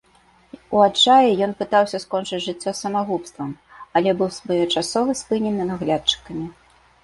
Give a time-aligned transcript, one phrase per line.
[0.77, 3.53] У адчаі ён пытаўся скончыць жыццё самагубствам,
[3.99, 6.45] але быў своечасова спынены наглядчыкамі.